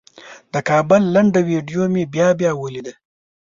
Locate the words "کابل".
0.69-1.01